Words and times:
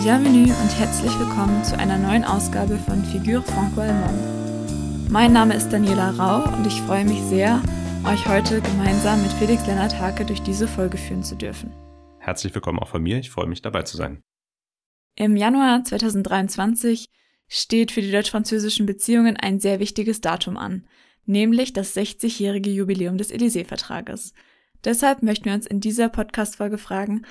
Bienvenue 0.00 0.54
und 0.54 0.78
herzlich 0.78 1.10
willkommen 1.18 1.64
zu 1.64 1.76
einer 1.76 1.98
neuen 1.98 2.22
Ausgabe 2.22 2.78
von 2.78 3.04
Figure 3.06 3.42
Franco-Allemand. 3.42 5.10
Mein 5.10 5.32
Name 5.32 5.54
ist 5.56 5.70
Daniela 5.70 6.10
Rau 6.10 6.56
und 6.56 6.64
ich 6.68 6.80
freue 6.82 7.04
mich 7.04 7.20
sehr, 7.22 7.60
euch 8.04 8.24
heute 8.28 8.60
gemeinsam 8.60 9.20
mit 9.22 9.32
Felix 9.32 9.66
Lennart 9.66 9.98
Hake 9.98 10.24
durch 10.24 10.40
diese 10.40 10.68
Folge 10.68 10.96
führen 10.96 11.24
zu 11.24 11.34
dürfen. 11.34 11.72
Herzlich 12.20 12.54
willkommen 12.54 12.78
auch 12.78 12.86
von 12.86 13.02
mir, 13.02 13.18
ich 13.18 13.30
freue 13.30 13.48
mich 13.48 13.60
dabei 13.60 13.82
zu 13.82 13.96
sein. 13.96 14.22
Im 15.16 15.36
Januar 15.36 15.82
2023 15.82 17.08
steht 17.48 17.90
für 17.90 18.00
die 18.00 18.12
deutsch-französischen 18.12 18.86
Beziehungen 18.86 19.36
ein 19.36 19.58
sehr 19.58 19.80
wichtiges 19.80 20.20
Datum 20.20 20.58
an, 20.58 20.86
nämlich 21.26 21.72
das 21.72 21.96
60-jährige 21.96 22.70
Jubiläum 22.70 23.18
des 23.18 23.32
Élysée-Vertrages. 23.34 24.32
Deshalb 24.84 25.24
möchten 25.24 25.46
wir 25.46 25.54
uns 25.54 25.66
in 25.66 25.80
dieser 25.80 26.08
Podcast-Folge 26.08 26.78
fragen, 26.78 27.26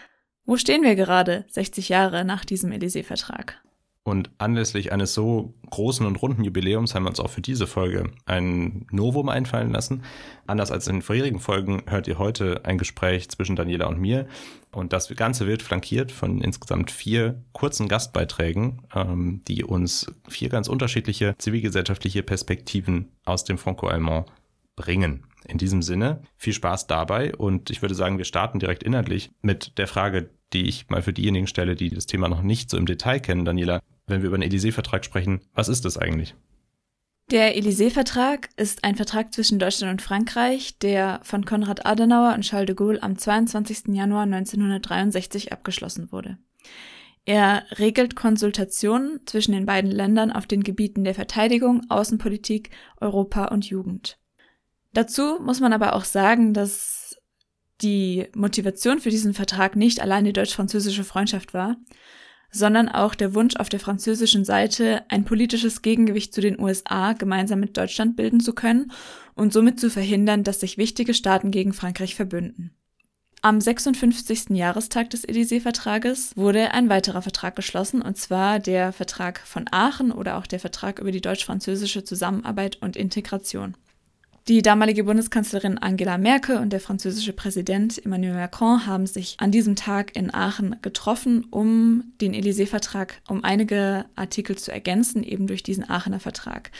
wo 0.47 0.57
stehen 0.57 0.81
wir 0.81 0.95
gerade 0.95 1.45
60 1.49 1.89
Jahre 1.89 2.25
nach 2.25 2.45
diesem 2.45 2.71
Élysée-Vertrag? 2.71 3.61
Und 4.07 4.29
anlässlich 4.37 4.93
eines 4.93 5.13
so 5.13 5.53
großen 5.69 6.05
und 6.05 6.15
runden 6.21 6.45
Jubiläums 6.45 6.95
haben 6.95 7.03
wir 7.03 7.09
uns 7.09 7.19
auch 7.19 7.29
für 7.29 7.41
diese 7.41 7.67
Folge 7.67 8.09
ein 8.25 8.87
Novum 8.89 9.27
einfallen 9.27 9.69
lassen. 9.71 10.03
Anders 10.45 10.71
als 10.71 10.87
in 10.87 10.95
den 10.95 11.01
vorherigen 11.01 11.41
Folgen 11.41 11.83
hört 11.87 12.07
ihr 12.07 12.17
heute 12.17 12.61
ein 12.63 12.77
Gespräch 12.77 13.27
zwischen 13.27 13.57
Daniela 13.57 13.87
und 13.87 13.99
mir. 13.99 14.25
Und 14.71 14.93
das 14.93 15.13
Ganze 15.13 15.45
wird 15.45 15.61
flankiert 15.61 16.13
von 16.13 16.39
insgesamt 16.39 16.89
vier 16.89 17.43
kurzen 17.51 17.89
Gastbeiträgen, 17.89 18.83
ähm, 18.95 19.41
die 19.45 19.65
uns 19.65 20.09
vier 20.29 20.47
ganz 20.47 20.69
unterschiedliche 20.69 21.35
zivilgesellschaftliche 21.37 22.23
Perspektiven 22.23 23.11
aus 23.25 23.43
dem 23.43 23.57
Franco-Allemand 23.57 24.31
bringen. 24.77 25.25
In 25.49 25.57
diesem 25.57 25.81
Sinne, 25.81 26.21
viel 26.37 26.53
Spaß 26.53 26.87
dabei 26.87 27.35
und 27.35 27.69
ich 27.69 27.81
würde 27.81 27.95
sagen, 27.95 28.17
wir 28.17 28.25
starten 28.25 28.59
direkt 28.59 28.83
inhaltlich 28.83 29.31
mit 29.41 29.77
der 29.77 29.87
Frage, 29.87 30.29
die 30.53 30.67
ich 30.67 30.89
mal 30.89 31.01
für 31.01 31.13
diejenigen 31.13 31.47
stelle, 31.47 31.75
die 31.75 31.89
das 31.89 32.05
Thema 32.05 32.29
noch 32.29 32.41
nicht 32.41 32.69
so 32.69 32.77
im 32.77 32.85
Detail 32.85 33.19
kennen, 33.19 33.45
Daniela. 33.45 33.81
Wenn 34.05 34.21
wir 34.21 34.27
über 34.27 34.37
den 34.37 34.49
Élysée-Vertrag 34.49 35.03
sprechen, 35.03 35.41
was 35.53 35.67
ist 35.67 35.83
das 35.83 35.97
eigentlich? 35.97 36.35
Der 37.29 37.57
Élysée-Vertrag 37.57 38.49
ist 38.55 38.85
ein 38.85 38.95
Vertrag 38.95 39.33
zwischen 39.33 39.59
Deutschland 39.59 39.91
und 39.91 40.01
Frankreich, 40.01 40.77
der 40.79 41.19
von 41.23 41.43
Konrad 41.43 41.85
Adenauer 41.85 42.33
und 42.33 42.43
Charles 42.43 42.67
de 42.67 42.75
Gaulle 42.75 43.03
am 43.03 43.17
22. 43.17 43.89
Januar 43.89 44.23
1963 44.23 45.51
abgeschlossen 45.51 46.13
wurde. 46.13 46.37
Er 47.25 47.65
regelt 47.77 48.15
Konsultationen 48.15 49.19
zwischen 49.25 49.51
den 49.51 49.65
beiden 49.65 49.91
Ländern 49.91 50.31
auf 50.31 50.47
den 50.47 50.63
Gebieten 50.63 51.03
der 51.03 51.15
Verteidigung, 51.15 51.81
Außenpolitik, 51.89 52.69
Europa 53.01 53.45
und 53.45 53.65
Jugend. 53.65 54.17
Dazu 54.93 55.37
muss 55.41 55.59
man 55.59 55.73
aber 55.73 55.93
auch 55.93 56.05
sagen, 56.05 56.53
dass 56.53 57.06
die 57.81 58.27
Motivation 58.35 58.99
für 58.99 59.09
diesen 59.09 59.33
Vertrag 59.33 59.75
nicht 59.75 60.01
allein 60.01 60.25
die 60.25 60.33
deutsch-französische 60.33 61.03
Freundschaft 61.03 61.53
war, 61.53 61.77
sondern 62.51 62.89
auch 62.89 63.13
der 63.13 63.33
Wunsch 63.35 63.55
auf 63.57 63.69
der 63.69 63.79
französischen 63.79 64.45
Seite, 64.45 65.03
ein 65.09 65.25
politisches 65.25 65.81
Gegengewicht 65.81 66.33
zu 66.33 66.41
den 66.41 66.59
USA 66.59 67.13
gemeinsam 67.13 67.59
mit 67.59 67.77
Deutschland 67.77 68.15
bilden 68.15 68.39
zu 68.39 68.53
können 68.53 68.91
und 69.35 69.53
somit 69.53 69.79
zu 69.79 69.89
verhindern, 69.89 70.43
dass 70.43 70.61
sich 70.61 70.77
wichtige 70.77 71.13
Staaten 71.13 71.51
gegen 71.51 71.73
Frankreich 71.73 72.15
verbünden. 72.15 72.71
Am 73.43 73.61
56. 73.61 74.49
Jahrestag 74.49 75.11
des 75.11 75.27
Élysée-Vertrages 75.27 76.35
wurde 76.35 76.71
ein 76.71 76.89
weiterer 76.89 77.21
Vertrag 77.21 77.55
geschlossen, 77.55 78.01
und 78.01 78.17
zwar 78.17 78.59
der 78.59 78.91
Vertrag 78.91 79.39
von 79.39 79.65
Aachen 79.71 80.11
oder 80.11 80.37
auch 80.37 80.47
der 80.47 80.59
Vertrag 80.59 80.99
über 80.99 81.11
die 81.11 81.21
deutsch-französische 81.21 82.03
Zusammenarbeit 82.03 82.81
und 82.81 82.95
Integration. 82.95 83.77
Die 84.47 84.61
damalige 84.61 85.03
Bundeskanzlerin 85.03 85.77
Angela 85.77 86.17
Merkel 86.17 86.55
und 86.59 86.71
der 86.71 86.79
französische 86.79 87.33
Präsident 87.33 88.05
Emmanuel 88.05 88.35
Macron 88.35 88.85
haben 88.85 89.05
sich 89.05 89.35
an 89.39 89.51
diesem 89.51 89.75
Tag 89.75 90.15
in 90.15 90.33
Aachen 90.33 90.77
getroffen, 90.81 91.45
um 91.51 92.13
den 92.21 92.33
Élysée-Vertrag, 92.33 93.15
um 93.27 93.43
einige 93.43 94.05
Artikel 94.15 94.57
zu 94.57 94.71
ergänzen, 94.71 95.23
eben 95.23 95.47
durch 95.47 95.63
diesen 95.63 95.89
Aachener 95.89 96.21
Vertrag. 96.21 96.71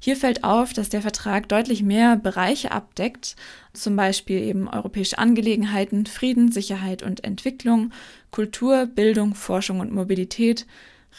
Hier 0.00 0.16
fällt 0.16 0.42
auf, 0.42 0.72
dass 0.72 0.88
der 0.88 1.02
Vertrag 1.02 1.48
deutlich 1.48 1.84
mehr 1.84 2.16
Bereiche 2.16 2.72
abdeckt, 2.72 3.36
zum 3.72 3.94
Beispiel 3.94 4.40
eben 4.40 4.68
europäische 4.68 5.16
Angelegenheiten, 5.16 6.06
Frieden, 6.06 6.50
Sicherheit 6.50 7.04
und 7.04 7.22
Entwicklung, 7.22 7.92
Kultur, 8.32 8.86
Bildung, 8.86 9.36
Forschung 9.36 9.78
und 9.78 9.92
Mobilität, 9.92 10.66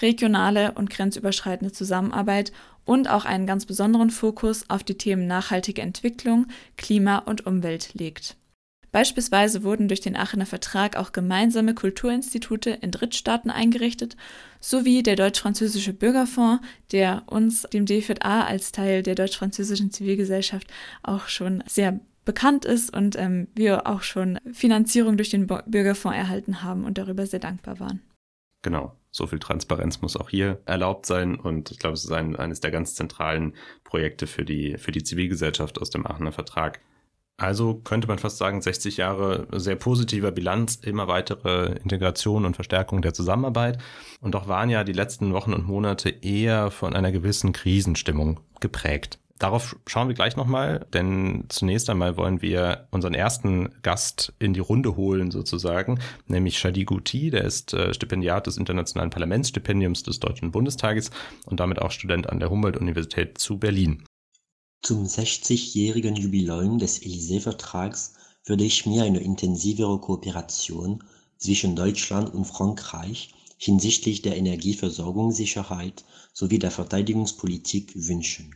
regionale 0.01 0.73
und 0.73 0.89
grenzüberschreitende 0.89 1.71
Zusammenarbeit 1.71 2.51
und 2.85 3.09
auch 3.09 3.25
einen 3.25 3.45
ganz 3.45 3.65
besonderen 3.65 4.11
Fokus 4.11 4.69
auf 4.69 4.83
die 4.83 4.97
Themen 4.97 5.27
nachhaltige 5.27 5.81
Entwicklung, 5.81 6.47
Klima 6.77 7.17
und 7.19 7.45
Umwelt 7.45 7.93
legt. 7.93 8.37
Beispielsweise 8.95 9.63
wurden 9.63 9.89
durch 9.89 9.99
den 9.99 10.15
Aachener 10.15 10.45
Vertrag 10.45 10.95
auch 10.95 11.11
gemeinsame 11.11 11.73
Kulturinstitute 11.73 12.69
in 12.69 12.91
Drittstaaten 12.91 13.51
eingerichtet, 13.51 14.15
sowie 14.61 15.03
der 15.03 15.17
Deutsch-Französische 15.17 15.91
Bürgerfonds, 15.91 16.65
der 16.93 17.23
uns, 17.25 17.63
dem 17.63 17.85
DFA, 17.85 18.45
als 18.45 18.71
Teil 18.71 19.03
der 19.03 19.15
deutsch-französischen 19.15 19.91
Zivilgesellschaft 19.91 20.71
auch 21.03 21.27
schon 21.27 21.61
sehr 21.67 21.99
bekannt 22.23 22.63
ist 22.63 22.95
und 22.95 23.17
ähm, 23.17 23.49
wir 23.53 23.85
auch 23.85 24.01
schon 24.01 24.39
Finanzierung 24.53 25.17
durch 25.17 25.29
den 25.29 25.45
Bürgerfonds 25.45 26.17
erhalten 26.17 26.63
haben 26.63 26.85
und 26.85 26.97
darüber 26.97 27.25
sehr 27.25 27.39
dankbar 27.39 27.81
waren. 27.81 28.01
Genau 28.61 28.93
so 29.15 29.27
viel 29.27 29.39
Transparenz 29.39 30.01
muss 30.01 30.17
auch 30.17 30.29
hier 30.29 30.59
erlaubt 30.65 31.05
sein. 31.05 31.35
Und 31.35 31.71
ich 31.71 31.79
glaube, 31.79 31.93
es 31.93 32.03
ist 32.03 32.11
ein, 32.11 32.35
eines 32.35 32.59
der 32.59 32.71
ganz 32.71 32.95
zentralen 32.95 33.53
Projekte 33.85 34.27
für 34.27 34.43
die, 34.43 34.77
für 34.77 34.91
die 34.91 35.03
Zivilgesellschaft 35.03 35.79
aus 35.79 35.89
dem 35.89 36.05
Aachener 36.05 36.33
Vertrag. 36.33 36.81
Also 37.37 37.75
könnte 37.75 38.07
man 38.07 38.19
fast 38.19 38.37
sagen, 38.37 38.61
60 38.61 38.97
Jahre 38.97 39.47
sehr 39.53 39.77
positiver 39.77 40.31
Bilanz, 40.31 40.75
immer 40.75 41.07
weitere 41.07 41.77
Integration 41.83 42.45
und 42.45 42.55
Verstärkung 42.55 43.01
der 43.01 43.13
Zusammenarbeit. 43.13 43.77
Und 44.19 44.35
doch 44.35 44.49
waren 44.49 44.69
ja 44.69 44.83
die 44.83 44.93
letzten 44.93 45.31
Wochen 45.31 45.53
und 45.53 45.65
Monate 45.65 46.09
eher 46.09 46.69
von 46.69 46.93
einer 46.93 47.13
gewissen 47.13 47.53
Krisenstimmung 47.53 48.41
geprägt. 48.59 49.19
Darauf 49.37 49.75
schauen 49.85 50.07
wir 50.07 50.15
gleich 50.15 50.37
nochmal, 50.37 50.87
denn 50.93 51.45
zunächst 51.49 51.89
einmal 51.89 52.15
wollen 52.15 52.41
wir 52.41 52.87
unseren 52.91 53.13
ersten 53.13 53.69
Gast 53.81 54.33
in 54.39 54.53
die 54.53 54.61
Runde 54.61 54.95
holen 54.95 55.29
sozusagen, 55.29 55.99
nämlich 56.25 56.57
Shadi 56.57 56.85
Guti, 56.85 57.31
der 57.31 57.43
ist 57.43 57.73
äh, 57.73 57.93
Stipendiat 57.93 58.47
des 58.47 58.55
Internationalen 58.55 59.09
Parlamentsstipendiums 59.09 60.03
des 60.03 60.21
Deutschen 60.21 60.51
Bundestages 60.51 61.11
und 61.45 61.59
damit 61.59 61.81
auch 61.81 61.91
Student 61.91 62.29
an 62.29 62.39
der 62.39 62.49
Humboldt-Universität 62.49 63.37
zu 63.37 63.57
Berlin. 63.57 64.05
Zum 64.81 65.05
60-jährigen 65.05 66.15
Jubiläum 66.15 66.79
des 66.79 67.01
Élysée-Vertrags 67.01 68.13
würde 68.45 68.63
ich 68.63 68.85
mir 68.85 69.03
eine 69.03 69.19
intensivere 69.19 69.99
Kooperation 69.99 71.03
zwischen 71.37 71.75
Deutschland 71.75 72.33
und 72.33 72.45
Frankreich 72.45 73.33
hinsichtlich 73.57 74.21
der 74.21 74.37
Energieversorgungssicherheit 74.37 76.05
sowie 76.31 76.59
der 76.59 76.71
Verteidigungspolitik 76.71 77.91
wünschen. 77.95 78.55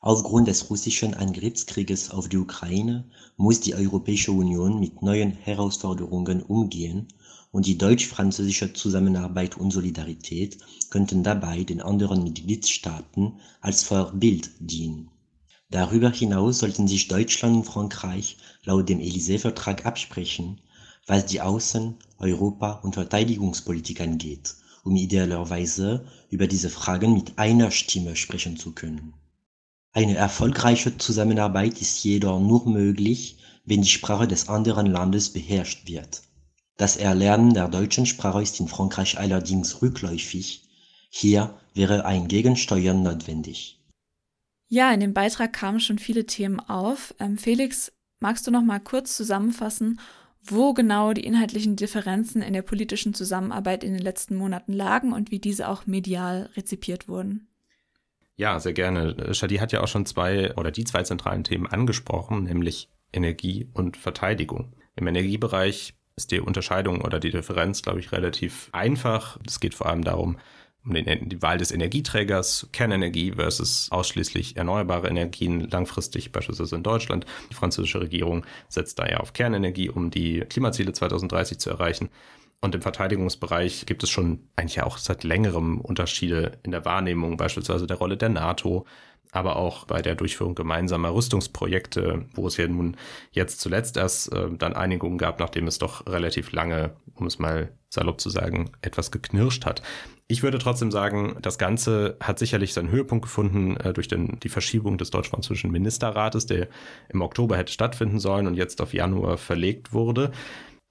Aufgrund 0.00 0.46
des 0.46 0.68
russischen 0.70 1.14
Angriffskrieges 1.14 2.10
auf 2.10 2.28
die 2.28 2.36
Ukraine 2.36 3.10
muss 3.36 3.60
die 3.60 3.74
Europäische 3.74 4.30
Union 4.30 4.78
mit 4.78 5.02
neuen 5.02 5.32
Herausforderungen 5.32 6.42
umgehen, 6.42 7.08
und 7.50 7.66
die 7.66 7.78
deutsch-französische 7.78 8.74
Zusammenarbeit 8.74 9.56
und 9.56 9.70
Solidarität 9.72 10.58
könnten 10.90 11.22
dabei 11.22 11.64
den 11.64 11.80
anderen 11.80 12.22
Mitgliedstaaten 12.22 13.40
als 13.62 13.82
Vorbild 13.82 14.50
dienen. 14.60 15.10
Darüber 15.70 16.10
hinaus 16.10 16.58
sollten 16.58 16.86
sich 16.86 17.08
Deutschland 17.08 17.56
und 17.56 17.64
Frankreich 17.64 18.36
laut 18.64 18.88
dem 18.88 19.00
Élysée-Vertrag 19.00 19.86
absprechen, 19.86 20.60
was 21.06 21.26
die 21.26 21.40
Außen-, 21.40 21.94
Europa- 22.18 22.80
und 22.82 22.94
Verteidigungspolitik 22.94 24.02
angeht, 24.02 24.54
um 24.84 24.94
idealerweise 24.94 26.04
über 26.28 26.46
diese 26.46 26.68
Fragen 26.68 27.14
mit 27.14 27.38
einer 27.38 27.70
Stimme 27.70 28.14
sprechen 28.14 28.56
zu 28.56 28.72
können 28.72 29.14
eine 29.96 30.14
erfolgreiche 30.14 30.98
Zusammenarbeit 30.98 31.80
ist 31.80 32.04
jedoch 32.04 32.38
nur 32.38 32.68
möglich, 32.68 33.38
wenn 33.64 33.80
die 33.80 33.88
Sprache 33.88 34.28
des 34.28 34.50
anderen 34.50 34.84
Landes 34.84 35.32
beherrscht 35.32 35.88
wird. 35.88 36.20
Das 36.76 36.98
Erlernen 36.98 37.54
der 37.54 37.68
deutschen 37.68 38.04
Sprache 38.04 38.42
ist 38.42 38.60
in 38.60 38.68
Frankreich 38.68 39.18
allerdings 39.18 39.80
rückläufig. 39.80 40.68
Hier 41.08 41.58
wäre 41.72 42.04
ein 42.04 42.28
Gegensteuern 42.28 43.02
notwendig. 43.02 43.80
Ja, 44.68 44.92
in 44.92 45.00
dem 45.00 45.14
Beitrag 45.14 45.54
kamen 45.54 45.80
schon 45.80 45.98
viele 45.98 46.26
Themen 46.26 46.60
auf. 46.60 47.14
Ähm, 47.18 47.38
Felix, 47.38 47.90
magst 48.20 48.46
du 48.46 48.50
noch 48.50 48.62
mal 48.62 48.80
kurz 48.80 49.16
zusammenfassen, 49.16 49.98
wo 50.42 50.74
genau 50.74 51.14
die 51.14 51.24
inhaltlichen 51.24 51.76
Differenzen 51.76 52.42
in 52.42 52.52
der 52.52 52.60
politischen 52.60 53.14
Zusammenarbeit 53.14 53.82
in 53.82 53.94
den 53.94 54.02
letzten 54.02 54.36
Monaten 54.36 54.74
lagen 54.74 55.14
und 55.14 55.30
wie 55.30 55.38
diese 55.38 55.68
auch 55.68 55.86
medial 55.86 56.50
rezipiert 56.54 57.08
wurden? 57.08 57.48
Ja, 58.36 58.60
sehr 58.60 58.74
gerne. 58.74 59.34
Shadi 59.34 59.56
hat 59.56 59.72
ja 59.72 59.82
auch 59.82 59.88
schon 59.88 60.04
zwei 60.04 60.54
oder 60.56 60.70
die 60.70 60.84
zwei 60.84 61.02
zentralen 61.02 61.42
Themen 61.42 61.66
angesprochen, 61.66 62.44
nämlich 62.44 62.90
Energie 63.12 63.68
und 63.72 63.96
Verteidigung. 63.96 64.74
Im 64.94 65.06
Energiebereich 65.06 65.94
ist 66.16 66.30
die 66.30 66.40
Unterscheidung 66.40 67.00
oder 67.00 67.18
die 67.18 67.30
Differenz, 67.30 67.82
glaube 67.82 68.00
ich, 68.00 68.12
relativ 68.12 68.68
einfach. 68.72 69.38
Es 69.46 69.60
geht 69.60 69.74
vor 69.74 69.86
allem 69.86 70.04
darum, 70.04 70.38
um 70.84 70.92
den, 70.92 71.28
die 71.28 71.42
Wahl 71.42 71.58
des 71.58 71.72
Energieträgers, 71.72 72.68
Kernenergie 72.72 73.32
versus 73.32 73.88
ausschließlich 73.90 74.56
erneuerbare 74.56 75.08
Energien, 75.08 75.68
langfristig 75.68 76.30
beispielsweise 76.30 76.76
in 76.76 76.82
Deutschland. 76.82 77.26
Die 77.50 77.54
französische 77.54 78.00
Regierung 78.00 78.44
setzt 78.68 78.98
daher 78.98 79.20
auf 79.20 79.32
Kernenergie, 79.32 79.90
um 79.90 80.10
die 80.10 80.40
Klimaziele 80.40 80.92
2030 80.92 81.58
zu 81.58 81.70
erreichen. 81.70 82.10
Und 82.60 82.74
im 82.74 82.82
Verteidigungsbereich 82.82 83.86
gibt 83.86 84.02
es 84.02 84.10
schon 84.10 84.48
eigentlich 84.56 84.82
auch 84.82 84.98
seit 84.98 85.24
längerem 85.24 85.80
Unterschiede 85.80 86.58
in 86.62 86.70
der 86.70 86.84
Wahrnehmung, 86.84 87.36
beispielsweise 87.36 87.86
der 87.86 87.98
Rolle 87.98 88.16
der 88.16 88.30
NATO, 88.30 88.86
aber 89.32 89.56
auch 89.56 89.84
bei 89.84 90.02
der 90.02 90.14
Durchführung 90.14 90.54
gemeinsamer 90.54 91.14
Rüstungsprojekte, 91.14 92.24
wo 92.34 92.46
es 92.46 92.56
ja 92.56 92.66
nun 92.66 92.96
jetzt 93.32 93.60
zuletzt 93.60 93.96
erst 93.96 94.32
äh, 94.32 94.48
dann 94.56 94.72
Einigungen 94.72 95.18
gab, 95.18 95.38
nachdem 95.40 95.66
es 95.66 95.78
doch 95.78 96.06
relativ 96.06 96.52
lange, 96.52 96.96
um 97.14 97.26
es 97.26 97.38
mal 97.38 97.72
salopp 97.90 98.20
zu 98.20 98.30
sagen, 98.30 98.70
etwas 98.82 99.10
geknirscht 99.10 99.66
hat. 99.66 99.82
Ich 100.28 100.42
würde 100.42 100.58
trotzdem 100.58 100.90
sagen, 100.90 101.36
das 101.40 101.58
Ganze 101.58 102.16
hat 102.20 102.38
sicherlich 102.38 102.72
seinen 102.72 102.90
Höhepunkt 102.90 103.24
gefunden 103.24 103.76
äh, 103.76 103.92
durch 103.92 104.08
den, 104.08 104.40
die 104.40 104.48
Verschiebung 104.48 104.98
des 104.98 105.10
deutsch-französischen 105.10 105.70
Ministerrates, 105.70 106.46
der 106.46 106.68
im 107.08 107.20
Oktober 107.20 107.56
hätte 107.56 107.72
stattfinden 107.72 108.18
sollen 108.18 108.46
und 108.46 108.54
jetzt 108.54 108.80
auf 108.80 108.94
Januar 108.94 109.38
verlegt 109.38 109.92
wurde. 109.92 110.32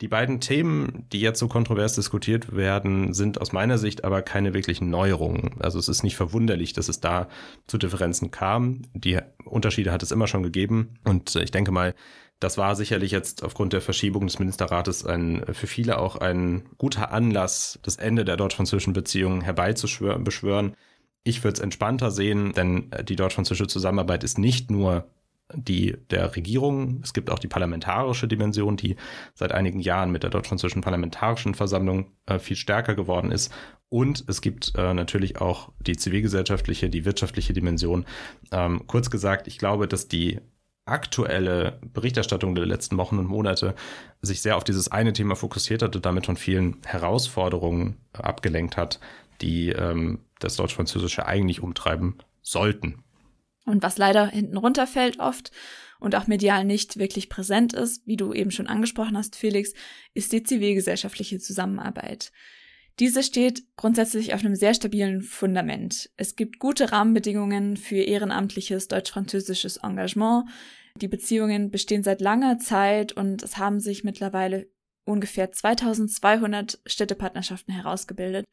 Die 0.02 0.10
beiden 0.10 0.42
Themen, 0.42 1.08
die 1.14 1.22
jetzt 1.22 1.40
so 1.40 1.48
kontrovers 1.48 1.96
diskutiert 1.96 2.54
werden, 2.54 3.14
sind 3.14 3.40
aus 3.40 3.54
meiner 3.54 3.78
Sicht 3.78 4.04
aber 4.04 4.22
keine 4.22 4.54
wirklichen 4.54 4.90
Neuerungen. 4.90 5.56
Also 5.60 5.80
es 5.80 5.88
ist 5.88 6.04
nicht 6.04 6.18
verwunderlich, 6.18 6.74
dass 6.74 6.90
es 6.90 7.00
da 7.00 7.30
zu 7.66 7.78
Differenzen 7.78 8.30
kam. 8.30 8.82
Die 8.94 9.20
Unterschiede 9.46 9.94
hat 9.94 10.04
es 10.04 10.12
immer 10.12 10.28
schon 10.28 10.44
gegeben. 10.44 10.96
Und 11.06 11.38
ich 11.38 11.52
denke 11.52 11.72
mal, 11.72 11.96
das 12.42 12.58
war 12.58 12.76
sicherlich 12.76 13.12
jetzt 13.12 13.42
aufgrund 13.44 13.72
der 13.72 13.80
Verschiebung 13.80 14.28
des 14.28 14.38
Ministerrates 14.40 15.06
ein, 15.06 15.46
für 15.54 15.68
viele 15.68 15.98
auch 15.98 16.18
ein 16.18 16.66
guter 16.78 17.14
Anlass, 17.14 17.80
das 17.82 17.96
Ende 17.96 18.26
der 18.26 18.36
deutsch-französischen 18.36 18.92
Beziehungen 18.92 19.40
herbeizubeschwören. 19.40 20.76
Ich 21.24 21.44
würde 21.46 21.54
es 21.56 21.62
entspannter 21.62 22.12
sehen, 22.12 22.52
denn 22.52 22.92
die 23.06 23.16
deutsch-französische 23.16 23.68
Zusammenarbeit 23.68 24.26
ist 24.26 24.38
nicht 24.38 24.70
nur 24.70 25.10
die 25.54 25.96
der 26.10 26.36
Regierung. 26.36 27.02
Es 27.04 27.14
gibt 27.14 27.30
auch 27.30 27.40
die 27.40 27.48
parlamentarische 27.48 28.28
Dimension, 28.28 28.78
die 28.78 28.96
seit 29.34 29.52
einigen 29.52 29.80
Jahren 29.80 30.12
mit 30.12 30.24
der 30.24 30.30
deutsch-französischen 30.30 30.82
Parlamentarischen 30.82 31.54
Versammlung 31.54 32.12
äh, 32.26 32.40
viel 32.40 32.56
stärker 32.56 32.96
geworden 32.96 33.32
ist. 33.32 33.54
Und 33.90 34.26
es 34.28 34.42
gibt 34.42 34.74
äh, 34.76 34.94
natürlich 34.94 35.40
auch 35.40 35.72
die 35.80 35.96
zivilgesellschaftliche, 35.96 36.90
die 36.90 37.06
wirtschaftliche 37.06 37.54
Dimension. 37.54 38.06
Ähm, 38.52 38.88
kurz 38.88 39.10
gesagt, 39.10 39.48
ich 39.48 39.58
glaube, 39.58 39.88
dass 39.88 40.08
die 40.08 40.40
aktuelle 40.86 41.80
Berichterstattung 41.94 42.54
der 42.56 42.66
letzten 42.66 42.98
Wochen 42.98 43.18
und 43.18 43.28
Monate 43.28 43.76
sich 44.22 44.42
sehr 44.42 44.56
auf 44.56 44.64
dieses 44.64 44.92
eine 44.92 45.14
Thema 45.14 45.36
fokussiert 45.36 45.82
hat 45.82 45.96
und 45.96 46.06
damit 46.06 46.28
von 46.28 46.38
vielen 46.38 46.78
Herausforderungen 46.86 47.98
abgelenkt 48.14 48.78
hat, 48.78 49.00
die 49.42 49.70
ähm, 49.70 50.20
das 50.40 50.56
Deutsch-Französische 50.56 51.26
eigentlich 51.26 51.62
umtreiben 51.62 52.18
sollten. 52.42 53.04
Und 53.66 53.84
was 53.84 53.98
leider 53.98 54.28
hinten 54.28 54.58
runterfällt 54.58 55.20
oft 55.20 55.52
und 56.00 56.16
auch 56.16 56.28
medial 56.28 56.66
nicht 56.66 56.98
wirklich 56.98 57.30
präsent 57.30 57.74
ist, 57.74 58.06
wie 58.06 58.18
du 58.18 58.34
eben 58.34 58.52
schon 58.52 58.68
angesprochen 58.68 59.18
hast, 59.18 59.36
Felix, 59.36 59.74
ist 60.14 60.32
die 60.32 60.44
zivilgesellschaftliche 60.44 61.40
Zusammenarbeit. 61.40 62.32
Diese 63.00 63.24
steht 63.24 63.64
grundsätzlich 63.76 64.34
auf 64.34 64.40
einem 64.40 64.56
sehr 64.56 64.74
stabilen 64.74 65.22
Fundament. 65.22 66.10
Es 66.16 66.36
gibt 66.36 66.60
gute 66.60 66.92
Rahmenbedingungen 66.92 67.76
für 67.76 67.98
ehrenamtliches 67.98 68.88
deutsch-französisches 68.88 69.78
Engagement. 69.78 70.46
Die 71.02 71.10
Beziehungen 71.10 71.72
bestehen 71.72 72.04
seit 72.04 72.22
langer 72.22 72.58
Zeit 72.58 73.12
und 73.12 73.44
es 73.44 73.58
haben 73.58 73.82
sich 73.82 74.06
mittlerweile 74.06 74.70
ungefähr 75.04 75.52
2200 75.52 76.80
Städtepartnerschaften 76.86 77.74
herausgebildet. 77.74 78.46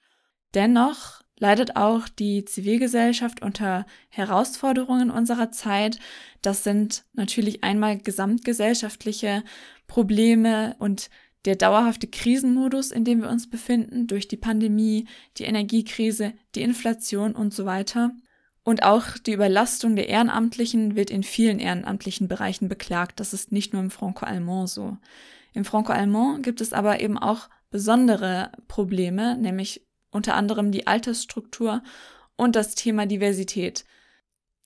Dennoch 0.54 1.22
leidet 1.42 1.74
auch 1.74 2.08
die 2.08 2.44
Zivilgesellschaft 2.44 3.42
unter 3.42 3.84
Herausforderungen 4.10 5.10
unserer 5.10 5.50
Zeit. 5.50 5.98
Das 6.40 6.62
sind 6.62 7.04
natürlich 7.14 7.64
einmal 7.64 7.98
gesamtgesellschaftliche 7.98 9.42
Probleme 9.88 10.76
und 10.78 11.10
der 11.44 11.56
dauerhafte 11.56 12.06
Krisenmodus, 12.06 12.92
in 12.92 13.04
dem 13.04 13.22
wir 13.22 13.28
uns 13.28 13.50
befinden, 13.50 14.06
durch 14.06 14.28
die 14.28 14.36
Pandemie, 14.36 15.08
die 15.36 15.42
Energiekrise, 15.42 16.32
die 16.54 16.62
Inflation 16.62 17.32
und 17.32 17.52
so 17.52 17.66
weiter. 17.66 18.12
Und 18.62 18.84
auch 18.84 19.18
die 19.18 19.32
Überlastung 19.32 19.96
der 19.96 20.08
Ehrenamtlichen 20.08 20.94
wird 20.94 21.10
in 21.10 21.24
vielen 21.24 21.58
ehrenamtlichen 21.58 22.28
Bereichen 22.28 22.68
beklagt. 22.68 23.18
Das 23.18 23.32
ist 23.32 23.50
nicht 23.50 23.72
nur 23.72 23.82
im 23.82 23.90
Franco-Allemand 23.90 24.68
so. 24.68 24.96
Im 25.54 25.64
Franco-Allemand 25.64 26.44
gibt 26.44 26.60
es 26.60 26.72
aber 26.72 27.00
eben 27.00 27.18
auch 27.18 27.48
besondere 27.70 28.52
Probleme, 28.68 29.36
nämlich 29.36 29.84
unter 30.12 30.34
anderem 30.34 30.70
die 30.70 30.86
Altersstruktur 30.86 31.82
und 32.36 32.54
das 32.54 32.76
Thema 32.76 33.06
Diversität. 33.06 33.84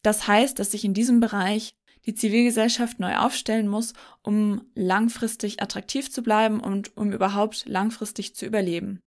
Das 0.03 0.29
heißt, 0.29 0.59
dass 0.59 0.73
sich 0.73 0.85
in 0.85 0.95
diesem 0.95 1.21
Bereich 1.21 1.75
die 2.05 2.15
Zivilgesellschaft 2.15 3.01
neu 3.01 3.17
aufstellen 3.17 3.67
muss, 3.67 3.95
um 4.23 4.63
langfristig 4.75 5.61
attraktiv 5.61 6.11
zu 6.11 6.23
bleiben 6.23 6.61
und 6.61 6.97
um 6.97 7.13
überhaupt 7.13 7.65
langfristig 7.67 8.37
zu 8.37 8.47
überleben. 8.47 9.01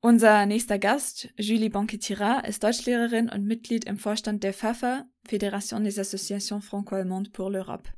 Unser 0.00 0.46
nächster 0.46 0.80
Gast, 0.80 1.28
Julie 1.36 1.70
Banquetira, 1.70 2.40
ist 2.40 2.64
Deutschlehrerin 2.64 3.28
und 3.28 3.44
Mitglied 3.44 3.84
im 3.84 3.98
Vorstand 3.98 4.42
der 4.42 4.52
FAFA, 4.52 5.06
Fédération 5.28 5.84
des 5.84 5.96
Associations 5.96 6.64
Franco-Allemandes 6.64 7.30
pour 7.30 7.50
l'Europe. 7.50 7.88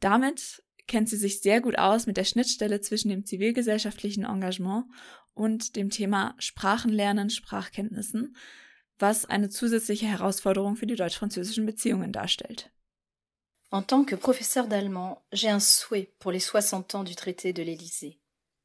Damit 0.00 0.62
kennt 0.86 1.08
sie 1.08 1.16
sich 1.16 1.40
sehr 1.40 1.62
gut 1.62 1.78
aus 1.78 2.06
mit 2.06 2.18
der 2.18 2.24
Schnittstelle 2.24 2.82
zwischen 2.82 3.08
dem 3.08 3.24
zivilgesellschaftlichen 3.24 4.24
Engagement 4.24 4.84
und 5.34 5.76
dem 5.76 5.90
Thema 5.90 6.34
Sprachenlernen, 6.38 7.30
Sprachkenntnissen, 7.30 8.36
was 8.98 9.24
eine 9.24 9.48
zusätzliche 9.48 10.06
Herausforderung 10.06 10.76
für 10.76 10.86
die 10.86 10.96
deutsch-französischen 10.96 11.66
Beziehungen 11.66 12.12
darstellt. 12.12 12.70
En 13.70 13.82
tant 13.82 14.04
que 14.04 14.16
professeur 14.16 14.66
d'allemand, 14.66 15.22
j'ai 15.32 15.48
un 15.48 15.60
souhait 15.60 16.12
pour 16.18 16.32
les 16.32 16.40
60 16.40 16.94
ans 16.96 17.04
du 17.04 17.14
traité 17.14 17.52
de 17.52 17.62
l'Élysée. 17.62 18.18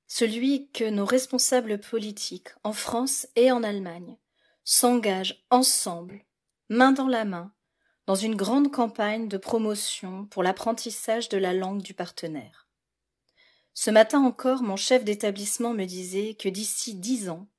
Celui 0.08 0.70
que 0.72 0.90
nos 0.90 1.06
responsables 1.06 1.80
politiques, 1.80 2.50
en 2.64 2.74
France 2.74 3.28
et 3.36 3.52
en 3.52 3.64
Allemagne, 3.64 4.18
s'engagent 4.64 5.46
ensemble, 5.52 6.26
main 6.70 6.92
dans 6.92 7.08
la 7.08 7.24
main, 7.24 7.54
dans 8.08 8.16
une 8.16 8.36
grande 8.36 8.72
campagne 8.72 9.28
de 9.28 9.38
promotion 9.38 10.26
pour 10.26 10.44
l'apprentissage 10.44 11.30
de 11.30 11.38
la 11.38 11.54
langue 11.54 11.82
du 11.82 11.94
partenaire. 11.94 12.65
Ce 13.78 13.92
matin 13.92 14.22
encore, 14.22 14.64
mon 14.64 14.78
chef 14.78 15.04
d'établissement 15.04 15.74
me 15.74 15.84
disait 15.84 16.34
que 16.36 16.48
d'ici 16.48 16.96
dix 16.96 17.28
ans, 17.30 17.50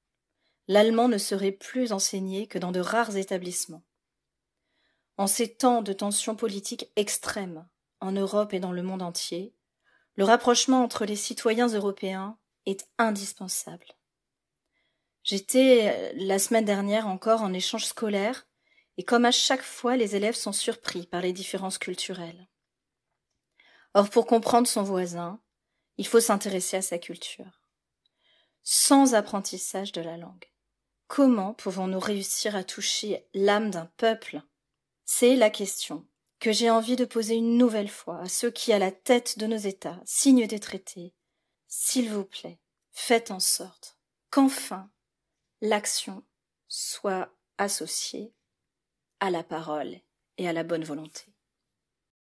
l'allemand 0.66 1.08
ne 1.08 1.18
serait 1.18 1.52
plus 1.52 1.92
enseigné 1.92 2.46
que 2.46 2.58
dans 2.58 2.72
de 2.72 2.80
rares 2.80 3.18
établissements. 3.18 3.84
En 5.18 5.26
ces 5.26 5.54
temps 5.54 5.82
de 5.82 5.92
tensions 5.92 6.34
politiques 6.34 6.90
extrêmes 6.96 7.68
en 8.00 8.12
Europe 8.12 8.54
et 8.54 8.60
dans 8.60 8.72
le 8.72 8.82
monde 8.82 9.02
entier, 9.02 9.54
le 10.14 10.24
rapprochement 10.24 10.82
entre 10.82 11.04
les 11.04 11.16
citoyens 11.16 11.68
européens 11.68 12.38
est 12.64 12.88
indispensable. 12.96 13.86
J'étais 15.22 15.92
euh, 15.92 16.12
la 16.16 16.38
semaine 16.38 16.64
dernière 16.64 17.06
encore 17.08 17.42
en 17.42 17.52
échange 17.52 17.84
scolaire 17.84 18.46
et 18.96 19.04
comme 19.04 19.26
à 19.26 19.32
chaque 19.32 19.62
fois 19.62 19.96
les 19.96 20.16
élèves 20.16 20.34
sont 20.34 20.52
surpris 20.52 21.06
par 21.06 21.20
les 21.20 21.34
différences 21.34 21.76
culturelles. 21.76 22.48
Or 23.92 24.08
pour 24.08 24.26
comprendre 24.26 24.66
son 24.66 24.82
voisin, 24.82 25.40
il 25.98 26.06
faut 26.06 26.20
s'intéresser 26.20 26.76
à 26.76 26.82
sa 26.82 26.98
culture. 26.98 27.62
Sans 28.62 29.14
apprentissage 29.14 29.92
de 29.92 30.00
la 30.00 30.16
langue, 30.16 30.50
comment 31.06 31.54
pouvons-nous 31.54 32.00
réussir 32.00 32.56
à 32.56 32.64
toucher 32.64 33.26
l'âme 33.32 33.70
d'un 33.70 33.86
peuple? 33.96 34.42
C'est 35.04 35.36
la 35.36 35.50
question 35.50 36.06
que 36.40 36.52
j'ai 36.52 36.70
envie 36.70 36.96
de 36.96 37.04
poser 37.04 37.34
une 37.34 37.56
nouvelle 37.56 37.88
fois 37.88 38.20
à 38.20 38.28
ceux 38.28 38.50
qui, 38.50 38.72
à 38.72 38.78
la 38.78 38.90
tête 38.90 39.38
de 39.38 39.46
nos 39.46 39.56
États, 39.56 40.00
signent 40.04 40.46
des 40.46 40.60
traités. 40.60 41.14
S'il 41.68 42.10
vous 42.10 42.24
plaît, 42.24 42.58
faites 42.92 43.30
en 43.30 43.40
sorte 43.40 43.98
qu'enfin 44.30 44.90
l'action 45.60 46.24
soit 46.68 47.30
associée 47.58 48.34
à 49.20 49.30
la 49.30 49.42
parole 49.42 50.00
et 50.38 50.48
à 50.48 50.52
la 50.52 50.64
bonne 50.64 50.84
volonté. 50.84 51.35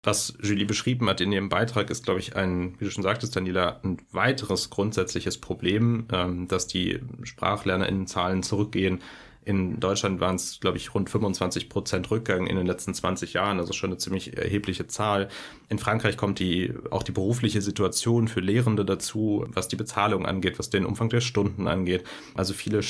Was 0.03 0.35
Julie 0.41 0.65
beschrieben 0.65 1.09
hat 1.09 1.21
in 1.21 1.33
ihrem 1.33 1.49
Beitrag, 1.49 1.91
ist, 1.91 2.05
glaube 2.05 2.21
ich, 2.21 2.37
ein, 2.37 2.75
wie 2.79 2.85
du 2.85 2.91
schon 2.91 3.03
sagtest, 3.03 3.35
Daniela, 3.35 3.81
ein 3.83 3.99
weiteres 4.13 4.71
grundsätzliches 4.71 5.39
Problem, 5.39 6.07
ähm, 6.13 6.49
dass 6.49 6.67
die 6.67 7.01
SprachlernerInnenzahlen 7.25 8.43
zurückgehen. 8.43 9.01
In 9.45 9.81
Deutschland 9.81 10.21
waren 10.21 10.37
es, 10.37 10.61
glaube 10.61 10.77
ich, 10.77 10.95
rund 10.95 11.09
25 11.09 11.71
Prozent 11.71 12.11
Rückgang 12.11 12.47
in 12.47 12.57
den 12.57 12.67
letzten 12.67 12.93
20 12.93 13.33
Jahren, 13.33 13.59
also 13.59 13.73
schon 13.73 13.91
eine 13.91 13.97
ziemlich 13.97 14.37
erhebliche 14.37 14.87
Zahl. 14.87 15.29
In 15.71 15.79
Frankreich 15.79 16.19
kommt 16.19 16.39
die, 16.39 16.75
auch 16.91 17.03
die 17.03 17.13
berufliche 17.13 17.63
Situation 17.63 18.29
für 18.29 18.41
Lehrende 18.41 18.85
dazu, 18.85 19.47
was 19.49 19.67
die 19.67 19.77
Bezahlung 19.77 20.27
angeht, 20.27 20.59
was 20.59 20.69
den 20.69 20.85
Umfang 20.85 21.09
der 21.09 21.23
Stunden 21.23 21.67
angeht. 21.67 22.05
Also 22.35 22.53
viele 22.53 22.81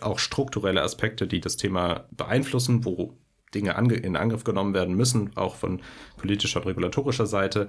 auch 0.00 0.18
strukturelle 0.18 0.82
Aspekte, 0.82 1.28
die 1.28 1.40
das 1.40 1.56
Thema 1.56 2.06
beeinflussen, 2.10 2.84
wo 2.84 3.14
Dinge 3.54 3.72
in 3.94 4.16
Angriff 4.16 4.44
genommen 4.44 4.74
werden 4.74 4.94
müssen, 4.94 5.36
auch 5.36 5.56
von 5.56 5.80
politischer 6.16 6.60
und 6.60 6.66
regulatorischer 6.66 7.26
Seite. 7.26 7.68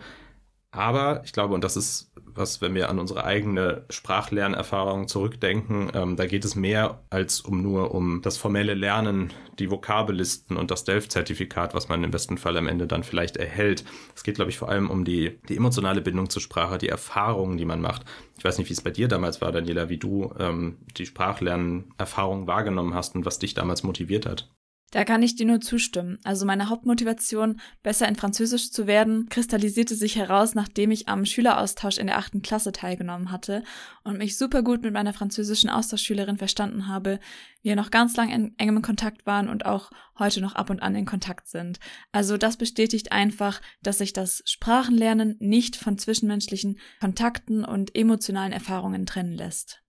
Aber 0.74 1.22
ich 1.26 1.34
glaube, 1.34 1.54
und 1.54 1.66
das 1.66 1.76
ist 1.76 2.14
was, 2.34 2.62
wenn 2.62 2.74
wir 2.74 2.90
an 2.90 2.98
unsere 2.98 3.26
eigene 3.26 3.84
Sprachlernerfahrung 3.90 5.10
zurückdenken, 5.10 5.92
ähm, 5.94 6.16
da 6.16 6.26
geht 6.26 6.46
es 6.46 6.56
mehr 6.56 7.02
als 7.10 7.42
um 7.42 7.62
nur 7.62 7.94
um 7.94 8.22
das 8.22 8.38
formelle 8.38 8.74
Lernen, 8.74 9.34
die 9.60 9.70
Vokabellisten 9.70 10.56
und 10.56 10.72
das 10.72 10.86
Delft-Zertifikat, 10.86 11.74
was 11.74 11.90
man 11.90 12.06
im 12.06 12.12
besten 12.12 12.38
Fall 12.38 12.56
am 12.56 12.70
Ende 12.70 12.88
dann 12.88 13.04
vielleicht 13.04 13.36
erhält. 13.36 13.84
Es 14.16 14.24
geht, 14.24 14.36
glaube 14.36 14.50
ich, 14.50 14.58
vor 14.58 14.70
allem 14.70 14.90
um 14.90 15.04
die, 15.04 15.40
die 15.50 15.58
emotionale 15.58 16.02
Bindung 16.02 16.30
zur 16.30 16.42
Sprache, 16.42 16.78
die 16.78 16.88
Erfahrungen, 16.88 17.58
die 17.58 17.66
man 17.66 17.82
macht. 17.82 18.06
Ich 18.38 18.46
weiß 18.46 18.58
nicht, 18.58 18.70
wie 18.70 18.74
es 18.74 18.82
bei 18.82 18.92
dir 18.92 19.10
damals 19.10 19.42
war, 19.42 19.52
Daniela, 19.52 19.90
wie 19.90 19.98
du 19.98 20.34
ähm, 20.40 20.78
die 20.96 21.06
Sprachlernerfahrung 21.06 22.48
wahrgenommen 22.48 22.94
hast 22.94 23.16
und 23.16 23.26
was 23.26 23.40
dich 23.40 23.56
damals 23.56 23.84
motiviert 23.84 24.26
hat. 24.26 24.50
Da 24.92 25.06
kann 25.06 25.24
ich 25.24 25.38
dir 25.38 25.46
nur 25.46 25.62
zustimmen. 25.62 26.20
Also 26.26 26.46
meine 26.46 26.68
Hauptmotivation, 26.68 27.62
besser 27.82 28.10
in 28.10 28.18
Französisch 28.18 28.72
zu 28.72 28.88
werden, 28.88 29.30
kristallisierte 29.30 29.96
sich 29.96 30.18
heraus, 30.18 30.54
nachdem 30.54 30.92
ich 30.92 31.08
am 31.08 31.24
Schüleraustausch 31.24 31.98
in 31.98 32.08
der 32.08 32.18
achten 32.18 32.42
Klasse 32.42 32.74
teilgenommen 32.74 33.32
hatte 33.32 33.64
und 34.04 34.18
mich 34.18 34.38
super 34.38 34.64
gut 34.64 34.82
mit 34.82 34.94
meiner 34.94 35.14
französischen 35.14 35.70
Austauschschülerin 35.70 36.38
verstanden 36.38 36.90
habe, 36.90 37.22
wir 37.62 37.78
noch 37.78 37.90
ganz 37.90 38.18
lang 38.18 38.32
in 38.32 38.54
engem 38.58 38.82
Kontakt 38.82 39.26
waren 39.26 39.48
und 39.48 39.66
auch 39.66 39.92
heute 40.20 40.42
noch 40.42 40.56
ab 40.56 40.70
und 40.70 40.82
an 40.82 40.94
in 40.96 41.06
Kontakt 41.06 41.48
sind. 41.48 41.80
Also 42.12 42.36
das 42.36 42.58
bestätigt 42.58 43.14
einfach, 43.14 43.62
dass 43.82 44.00
sich 44.00 44.12
das 44.12 44.44
Sprachenlernen 44.46 45.38
nicht 45.40 45.78
von 45.78 45.98
zwischenmenschlichen 45.98 46.80
Kontakten 47.00 47.64
und 47.64 47.96
emotionalen 47.96 48.52
Erfahrungen 48.52 49.06
trennen 49.06 49.38
lässt. 49.38 49.82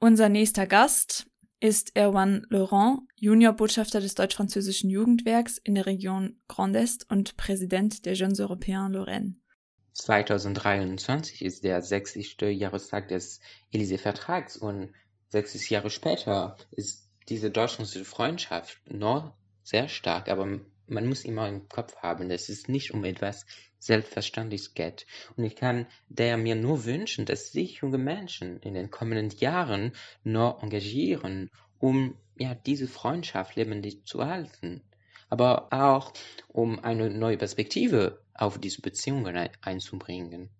Unser 0.00 0.30
nächster 0.30 0.66
Gast 0.66 1.26
ist 1.64 1.96
Erwan 1.96 2.46
Laurent, 2.50 3.08
Juniorbotschafter 3.16 3.98
des 3.98 4.14
deutsch-französischen 4.14 4.90
Jugendwerks 4.90 5.56
in 5.56 5.74
der 5.74 5.86
Region 5.86 6.38
Grand 6.46 6.76
Est 6.76 7.10
und 7.10 7.38
Präsident 7.38 8.04
der 8.04 8.12
Jeunes 8.12 8.38
Européens 8.38 8.90
Lorraine. 8.90 9.36
2023 9.94 11.42
ist 11.42 11.64
der 11.64 11.80
60. 11.80 12.36
Jahrestag 12.42 13.08
des 13.08 13.40
Élysée-Vertrags 13.72 14.58
und 14.58 14.92
60 15.30 15.70
Jahre 15.70 15.88
später 15.88 16.58
ist 16.70 17.08
diese 17.30 17.50
deutsch-französische 17.50 18.04
Freundschaft 18.04 18.78
noch 18.86 19.32
sehr 19.62 19.88
stark, 19.88 20.28
aber 20.28 20.60
man 20.86 21.06
muss 21.06 21.24
immer 21.24 21.48
im 21.48 21.66
Kopf 21.70 21.96
haben, 21.96 22.28
dass 22.28 22.50
es 22.50 22.68
nicht 22.68 22.92
um 22.92 23.06
etwas 23.06 23.46
Selbstverständliches 23.84 24.74
geht. 24.74 25.06
Und 25.36 25.44
ich 25.44 25.56
kann 25.56 25.86
daher 26.08 26.36
mir 26.36 26.54
nur 26.54 26.84
wünschen, 26.84 27.26
dass 27.26 27.52
sich 27.52 27.80
junge 27.82 27.98
Menschen 27.98 28.58
in 28.60 28.74
den 28.74 28.90
kommenden 28.90 29.36
Jahren 29.38 29.92
noch 30.22 30.62
engagieren, 30.62 31.50
um 31.78 32.16
ja, 32.36 32.54
diese 32.54 32.88
Freundschaft 32.88 33.56
lebendig 33.56 34.06
zu 34.06 34.24
halten. 34.24 34.82
Aber 35.28 35.72
auch, 35.72 36.12
um 36.48 36.78
eine 36.78 37.10
neue 37.10 37.36
Perspektive 37.36 38.22
auf 38.34 38.58
diese 38.58 38.80
Beziehungen 38.80 39.48
einzubringen. 39.60 40.50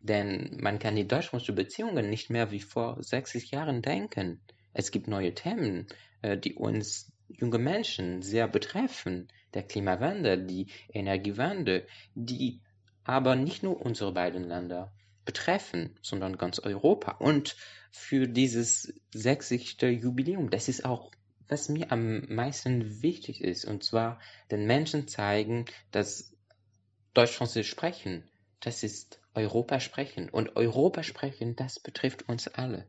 Denn 0.00 0.58
man 0.60 0.78
kann 0.78 0.96
die 0.96 1.06
deutsch-französischen 1.06 1.54
Beziehungen 1.54 2.10
nicht 2.10 2.30
mehr 2.30 2.50
wie 2.50 2.60
vor 2.60 3.02
60 3.02 3.50
Jahren 3.50 3.82
denken. 3.82 4.40
Es 4.72 4.90
gibt 4.90 5.06
neue 5.06 5.34
Themen, 5.34 5.86
äh, 6.22 6.36
die 6.36 6.54
uns 6.54 7.12
junge 7.28 7.58
Menschen 7.58 8.22
sehr 8.22 8.48
betreffen 8.48 9.28
der 9.54 9.62
Klimawandel, 9.62 10.46
die 10.46 10.66
Energiewende, 10.92 11.86
die 12.14 12.60
aber 13.04 13.36
nicht 13.36 13.62
nur 13.62 13.80
unsere 13.80 14.12
beiden 14.12 14.44
Länder 14.44 14.92
betreffen, 15.24 15.96
sondern 16.02 16.36
ganz 16.36 16.58
Europa. 16.58 17.12
Und 17.12 17.56
für 17.90 18.26
dieses 18.26 18.94
60. 19.14 19.80
Jubiläum, 19.82 20.50
das 20.50 20.68
ist 20.68 20.84
auch, 20.84 21.10
was 21.48 21.68
mir 21.68 21.92
am 21.92 22.22
meisten 22.34 23.02
wichtig 23.02 23.42
ist, 23.42 23.64
und 23.64 23.84
zwar 23.84 24.20
den 24.50 24.66
Menschen 24.66 25.08
zeigen, 25.08 25.66
dass 25.90 26.34
Deutsch-Französisch 27.14 27.70
sprechen, 27.70 28.24
das 28.60 28.82
ist 28.82 29.20
Europa 29.34 29.80
sprechen. 29.80 30.28
Und 30.28 30.56
Europa 30.56 31.02
sprechen, 31.02 31.56
das 31.56 31.80
betrifft 31.80 32.28
uns 32.28 32.48
alle. 32.48 32.88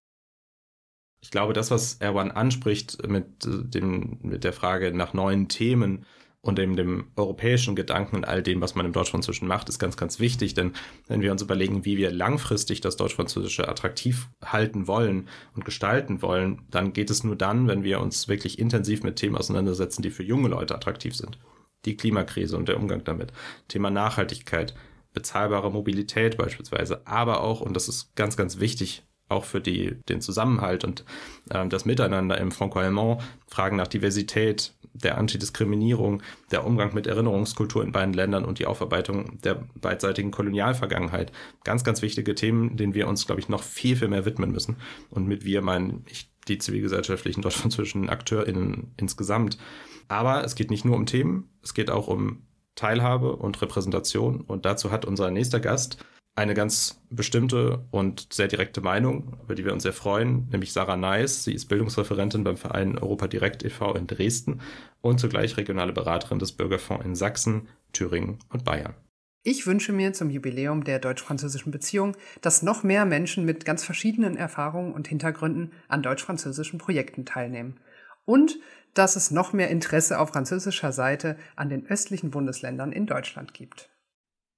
Ich 1.22 1.32
glaube, 1.32 1.54
das, 1.54 1.72
was 1.72 1.96
Erwan 1.96 2.32
anspricht 2.32 3.08
mit, 3.08 3.46
äh, 3.46 3.64
dem, 3.64 4.20
mit 4.22 4.44
der 4.44 4.54
Frage 4.54 4.94
nach 4.94 5.14
neuen 5.14 5.48
Themen, 5.48 6.06
und 6.44 6.58
dem, 6.58 6.76
dem 6.76 7.06
europäischen 7.16 7.74
Gedanken 7.74 8.18
und 8.18 8.28
all 8.28 8.44
dem, 8.44 8.60
was 8.60 8.76
man 8.76 8.86
im 8.86 8.92
Deutsch-Französischen 8.92 9.48
macht, 9.48 9.70
ist 9.70 9.80
ganz, 9.80 9.96
ganz 9.96 10.20
wichtig. 10.20 10.54
Denn 10.54 10.74
wenn 11.08 11.22
wir 11.22 11.32
uns 11.32 11.42
überlegen, 11.42 11.86
wie 11.86 11.98
wir 11.98 12.12
langfristig 12.12 12.82
das 12.82 12.98
Deutsch-Französische 12.98 13.68
attraktiv 13.70 14.28
halten 14.44 14.86
wollen 14.86 15.30
und 15.56 15.64
gestalten 15.64 16.22
wollen, 16.22 16.62
dann 16.70 16.92
geht 16.92 17.10
es 17.10 17.24
nur 17.24 17.38
dann, 17.38 17.70
wenn 17.70 17.86
wir 17.86 18.02
uns 18.02 18.28
wirklich 18.28 18.60
intensiv 18.60 19.04
mit 19.04 19.16
Themen 19.16 19.38
auseinandersetzen, 19.38 20.02
die 20.02 20.12
für 20.12 20.24
junge 20.24 20.50
Leute 20.50 20.76
attraktiv 20.76 21.16
sind. 21.16 21.40
Die 21.86 21.96
Klimakrise 21.96 22.58
und 22.58 22.68
der 22.68 22.78
Umgang 22.78 23.06
damit. 23.06 23.32
Thema 23.70 23.90
Nachhaltigkeit, 23.90 24.76
bezahlbare 25.14 25.72
Mobilität 25.72 26.38
beispielsweise, 26.38 27.08
aber 27.08 27.40
auch, 27.40 27.62
und 27.62 27.74
das 27.74 27.88
ist 27.88 28.14
ganz, 28.16 28.36
ganz 28.36 28.60
wichtig, 28.60 29.04
auch 29.30 29.46
für 29.46 29.62
die, 29.62 29.96
den 30.10 30.22
Zusammenhalt 30.22 30.84
und 30.84 31.06
äh, 31.50 31.68
das 31.68 31.86
Miteinander 31.86 32.38
im 32.38 32.52
Franco-Allemand, 32.52 33.22
Fragen 33.48 33.78
nach 33.78 33.88
Diversität, 33.88 34.74
der 34.94 35.18
Antidiskriminierung, 35.18 36.22
der 36.52 36.66
Umgang 36.66 36.94
mit 36.94 37.08
Erinnerungskultur 37.08 37.84
in 37.84 37.92
beiden 37.92 38.14
Ländern 38.14 38.46
und 38.46 38.60
die 38.60 38.68
Aufarbeitung 38.68 39.42
der 39.42 39.64
beidseitigen 39.76 40.32
Kolonialvergangenheit. 40.32 41.32
Ganz, 41.64 41.84
ganz 41.84 42.02
wichtige 42.02 42.36
Themen, 42.36 42.78
denen 42.78 42.94
wir 42.94 43.08
uns, 43.08 43.26
glaube 43.26 43.42
ich, 43.42 43.50
noch 43.50 43.64
viel, 43.64 43.96
viel 43.96 44.08
mehr 44.08 44.26
widmen 44.26 44.52
müssen. 44.52 44.78
Und 45.10 45.28
mit 45.28 45.46
wir 45.46 45.62
meinen 45.62 46.06
ich 46.08 46.32
die 46.48 46.58
zivilgesellschaftlichen 46.58 47.42
deutsch-französischen 47.42 48.10
AkteurInnen 48.10 48.94
insgesamt. 48.98 49.58
Aber 50.10 50.44
es 50.44 50.56
geht 50.56 50.70
nicht 50.70 50.86
nur 50.86 50.96
um 50.96 51.06
Themen, 51.06 51.50
es 51.64 51.74
geht 51.74 51.90
auch 51.90 52.08
um 52.08 52.44
Teilhabe 52.76 53.36
und 53.36 53.62
Repräsentation. 53.62 54.42
Und 54.42 54.66
dazu 54.66 54.92
hat 54.92 55.06
unser 55.06 55.32
nächster 55.32 55.60
Gast 55.60 56.04
eine 56.36 56.56
ganz 56.56 57.00
bestimmte 57.10 57.86
und 57.92 58.34
sehr 58.34 58.48
direkte 58.48 58.82
Meinung, 58.82 59.38
über 59.44 59.54
die 59.54 59.66
wir 59.66 59.74
uns 59.74 59.84
sehr 59.84 59.94
freuen, 59.94 60.48
nämlich 60.52 60.74
Sarah 60.74 60.98
Neis. 60.98 61.44
Sie 61.44 61.54
ist 61.54 61.68
Bildungsreferentin 61.68 62.44
beim 62.44 62.58
Verein 62.58 62.98
Europa 62.98 63.28
Direkt 63.28 63.64
e.V. 63.64 63.94
in 63.94 64.08
Dresden 64.08 64.62
und 65.02 65.20
zugleich 65.20 65.58
regionale 65.58 65.94
Beraterin 65.94 66.40
des 66.40 66.52
Bürgerfonds 66.52 67.06
in 67.06 67.16
Sachsen, 67.16 67.68
Thüringen 67.92 68.40
und 68.50 68.64
Bayern. 68.66 68.96
Ich 69.44 69.68
wünsche 69.68 69.92
mir 69.92 70.14
zum 70.14 70.30
Jubiläum 70.30 70.86
der 70.86 71.00
deutsch-französischen 71.00 71.72
Beziehung, 71.72 72.16
dass 72.42 72.64
noch 72.64 72.82
mehr 72.82 73.06
Menschen 73.06 73.46
mit 73.46 73.66
ganz 73.66 73.84
verschiedenen 73.84 74.38
Erfahrungen 74.38 74.94
und 74.94 75.08
Hintergründen 75.08 75.74
an 75.90 76.02
deutsch-französischen 76.02 76.80
Projekten 76.80 77.26
teilnehmen. 77.26 77.80
Und 78.26 78.58
dass 78.94 79.16
es 79.18 79.32
noch 79.32 79.54
mehr 79.54 79.70
Interesse 79.70 80.18
auf 80.18 80.30
französischer 80.30 80.94
Seite 80.94 81.38
an 81.56 81.70
den 81.70 81.86
östlichen 81.86 82.32
Bundesländern 82.32 82.92
in 82.94 83.06
Deutschland 83.06 83.54
gibt. 83.54 83.90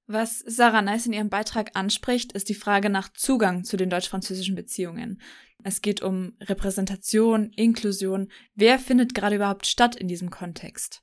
Was 0.07 0.39
Sarah 0.39 0.83
Nice 0.83 1.07
in 1.07 1.13
ihrem 1.13 1.29
Beitrag 1.29 1.71
anspricht, 1.73 2.31
ist 2.33 2.49
die 2.49 2.55
Frage 2.55 2.89
nach 2.89 3.09
Zugang 3.11 3.63
zu 3.63 3.75
den 3.75 3.89
deutsch-französischen 3.89 4.55
Beziehungen. 4.55 5.19
Es 5.63 5.81
geht 5.81 6.01
um 6.03 6.33
Repräsentation, 6.41 7.51
Inklusion. 7.55 8.29
Wer 8.53 8.77
findet 8.77 9.15
gerade 9.15 9.37
überhaupt 9.37 9.65
statt 9.65 9.95
in 9.95 10.07
diesem 10.07 10.29
Kontext? 10.29 11.01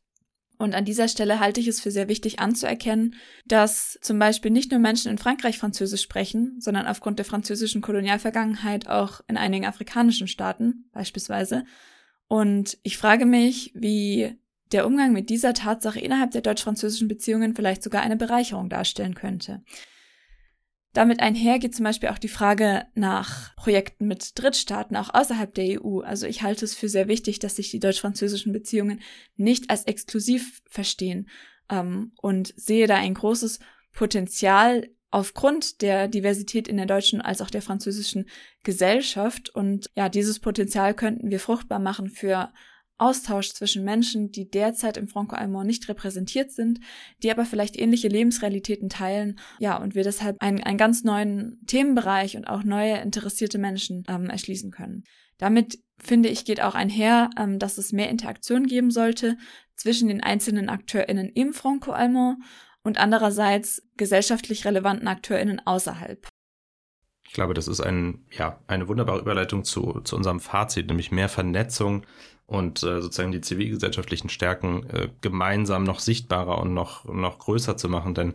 Und 0.57 0.77
an 0.77 0.85
dieser 0.85 1.09
Stelle 1.09 1.41
halte 1.41 1.59
ich 1.59 1.67
es 1.67 1.81
für 1.81 1.91
sehr 1.91 2.07
wichtig 2.07 2.39
anzuerkennen, 2.39 3.17
dass 3.45 3.99
zum 4.03 4.21
Beispiel 4.21 4.53
nicht 4.53 4.71
nur 4.71 4.79
Menschen 4.79 5.11
in 5.11 5.19
Frankreich 5.19 5.59
Französisch 5.59 6.03
sprechen, 6.03 6.61
sondern 6.61 6.87
aufgrund 6.87 7.19
der 7.19 7.27
französischen 7.27 7.83
Kolonialvergangenheit 7.83 8.87
auch 8.87 9.23
in 9.27 9.37
einigen 9.37 9.67
afrikanischen 9.67 10.29
Staaten 10.29 10.89
beispielsweise. 10.93 11.65
Und 12.29 12.79
ich 12.85 12.97
frage 12.97 13.27
mich, 13.27 13.73
wie 13.75 14.39
der 14.73 14.87
Umgang 14.87 15.13
mit 15.13 15.31
dieser 15.31 15.55
Tatsache 15.55 16.01
innerhalb 16.01 16.31
der 16.31 16.43
deutsch-französischen 16.43 17.09
Beziehungen 17.09 17.55
vielleicht 17.55 17.83
sogar 17.83 18.03
eine 18.03 18.17
Bereicherung 18.17 18.69
darstellen 18.69 19.15
könnte. 19.15 19.63
Damit 20.93 21.21
einher 21.21 21.59
geht 21.59 21.75
zum 21.75 21.85
Beispiel 21.85 22.11
auch 22.11 22.19
die 22.19 22.29
Frage 22.29 22.85
nach 22.95 23.57
Projekten 23.57 24.07
mit 24.07 24.39
Drittstaaten, 24.39 24.97
auch 24.97 25.15
außerhalb 25.15 25.55
der 25.55 25.83
EU. 25.83 26.01
Also 26.01 26.27
ich 26.27 26.43
halte 26.43 26.67
es 26.67 26.75
für 26.75 26.89
sehr 26.89 27.09
wichtig, 27.09 27.39
dass 27.39 27.57
sich 27.57 27.71
die 27.71 27.81
deutsch-französischen 27.81 28.53
Beziehungen 28.53 29.01
nicht 29.37 29.71
als 29.71 29.85
exklusiv 29.85 30.61
verstehen 30.69 31.31
ähm, 31.71 32.13
und 32.21 32.53
sehe 32.57 32.87
da 32.87 32.97
ein 32.97 33.15
großes 33.15 33.61
Potenzial 33.93 34.89
aufgrund 35.11 35.81
der 35.81 36.09
Diversität 36.09 36.69
in 36.69 36.77
der 36.77 36.87
deutschen 36.87 37.23
als 37.23 37.41
auch 37.41 37.51
der 37.51 37.63
französischen 37.63 38.29
Gesellschaft. 38.63 39.49
Und 39.49 39.91
ja, 39.95 40.11
dieses 40.11 40.41
Potenzial 40.41 40.95
könnten 40.95 41.31
wir 41.31 41.41
fruchtbar 41.41 41.79
machen 41.79 42.09
für 42.09 42.53
Austausch 43.03 43.51
zwischen 43.51 43.85
Menschen, 43.85 44.31
die 44.31 44.49
derzeit 44.49 44.97
im 44.97 45.09
Franco-Allemand 45.09 45.67
nicht 45.67 45.89
repräsentiert 45.89 46.53
sind, 46.53 46.79
die 47.23 47.31
aber 47.31 47.45
vielleicht 47.45 47.77
ähnliche 47.77 48.09
Lebensrealitäten 48.09 48.89
teilen. 48.89 49.41
Ja, 49.59 49.77
und 49.77 49.95
wir 49.95 50.05
deshalb 50.05 50.37
einen, 50.41 50.63
einen 50.63 50.79
ganz 50.79 51.03
neuen 51.03 51.61
Themenbereich 51.67 52.37
und 52.37 52.47
auch 52.47 52.63
neue 52.63 52.99
interessierte 52.99 53.59
Menschen 53.59 54.05
ähm, 54.09 54.31
erschließen 54.31 54.71
können. 54.71 55.05
Damit 55.39 55.81
finde 55.99 56.29
ich, 56.29 56.45
geht 56.45 56.63
auch 56.63 56.77
einher, 56.77 57.31
ähm, 57.37 57.59
dass 57.59 57.77
es 57.77 57.93
mehr 57.93 58.09
Interaktion 58.09 58.67
geben 58.67 58.93
sollte 58.93 59.37
zwischen 59.75 60.07
den 60.07 60.23
einzelnen 60.23 60.69
AkteurInnen 60.69 61.29
im 61.31 61.53
Franco-Allemand 61.53 62.39
und 62.85 62.99
andererseits 62.99 63.83
gesellschaftlich 63.97 64.65
relevanten 64.65 65.09
AkteurInnen 65.09 65.61
außerhalb. 65.67 66.29
Ich 67.33 67.35
glaube, 67.35 67.55
das 67.55 67.67
ist 67.67 67.81
ein, 67.81 68.27
ja, 68.31 68.61
eine 68.67 68.89
wunderbare 68.89 69.19
Überleitung 69.19 69.65
zu, 69.65 70.01
zu 70.05 70.17
unserem 70.17 70.39
Fazit, 70.39 70.89
nämlich 70.89 71.11
mehr 71.13 71.31
Vernetzung 71.31 72.05
und 72.53 72.83
äh, 72.83 73.01
sozusagen 73.01 73.33
die 73.33 73.41
zivilgesellschaftlichen 73.41 74.29
Stärken 74.29 74.85
äh, 74.91 75.09
gemeinsam 75.23 75.85
noch 75.85 76.01
sichtbarer 76.01 76.59
und 76.59 76.75
noch, 76.75 77.07
noch 77.07 77.39
größer 77.39 77.77
zu 77.77 77.89
machen. 77.89 78.15
Denn 78.15 78.35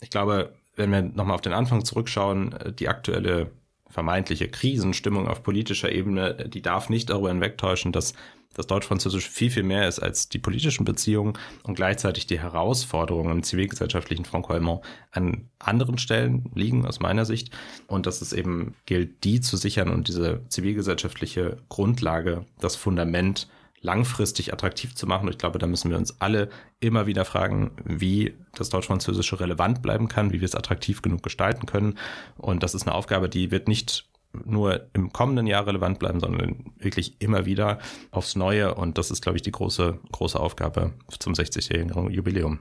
ich 0.00 0.10
glaube, 0.10 0.52
wenn 0.76 0.92
wir 0.92 1.02
nochmal 1.02 1.34
auf 1.34 1.40
den 1.40 1.52
Anfang 1.52 1.84
zurückschauen, 1.84 2.52
äh, 2.52 2.72
die 2.72 2.88
aktuelle 2.88 3.50
vermeintliche 3.90 4.48
Krisenstimmung 4.48 5.26
auf 5.26 5.42
politischer 5.42 5.90
Ebene, 5.90 6.48
die 6.48 6.62
darf 6.62 6.88
nicht 6.88 7.10
darüber 7.10 7.30
hinwegtäuschen, 7.30 7.90
dass 7.90 8.14
das 8.54 8.66
Deutsch-Französische 8.66 9.30
viel, 9.30 9.50
viel 9.50 9.62
mehr 9.62 9.86
ist 9.86 10.00
als 10.00 10.28
die 10.28 10.38
politischen 10.38 10.84
Beziehungen 10.84 11.34
und 11.62 11.74
gleichzeitig 11.74 12.26
die 12.26 12.40
Herausforderungen 12.40 13.30
im 13.30 13.42
zivilgesellschaftlichen 13.42 14.24
Franco-Allemand 14.24 14.80
an 15.12 15.48
anderen 15.58 15.98
Stellen 15.98 16.50
liegen, 16.54 16.84
aus 16.84 16.98
meiner 17.00 17.24
Sicht. 17.24 17.56
Und 17.86 18.06
dass 18.06 18.20
es 18.20 18.32
eben 18.32 18.74
gilt, 18.86 19.22
die 19.24 19.40
zu 19.40 19.56
sichern 19.56 19.90
und 19.90 20.08
diese 20.08 20.42
zivilgesellschaftliche 20.48 21.58
Grundlage, 21.68 22.46
das 22.58 22.74
Fundament 22.74 23.48
langfristig 23.80 24.52
attraktiv 24.52 24.94
zu 24.94 25.06
machen. 25.06 25.26
Und 25.26 25.34
ich 25.34 25.38
glaube, 25.38 25.58
da 25.58 25.66
müssen 25.66 25.90
wir 25.90 25.98
uns 25.98 26.20
alle 26.20 26.48
immer 26.80 27.06
wieder 27.06 27.24
fragen, 27.24 27.70
wie 27.84 28.34
das 28.54 28.70
Deutsch-Französische 28.70 29.38
relevant 29.38 29.82
bleiben 29.82 30.08
kann, 30.08 30.32
wie 30.32 30.40
wir 30.40 30.46
es 30.46 30.54
attraktiv 30.54 31.02
genug 31.02 31.22
gestalten 31.22 31.66
können. 31.66 31.98
Und 32.36 32.62
das 32.62 32.74
ist 32.74 32.86
eine 32.86 32.94
Aufgabe, 32.94 33.28
die 33.28 33.50
wird 33.50 33.68
nicht 33.68 34.08
nur 34.32 34.90
im 34.92 35.12
kommenden 35.12 35.46
Jahr 35.46 35.66
relevant 35.66 35.98
bleiben, 35.98 36.20
sondern 36.20 36.72
wirklich 36.76 37.20
immer 37.20 37.46
wieder 37.46 37.78
aufs 38.10 38.36
Neue. 38.36 38.74
Und 38.74 38.98
das 38.98 39.10
ist, 39.10 39.22
glaube 39.22 39.36
ich, 39.36 39.42
die 39.42 39.52
große, 39.52 39.98
große 40.12 40.38
Aufgabe 40.38 40.94
zum 41.18 41.32
60-jährigen 41.32 42.10
Jubiläum. 42.10 42.60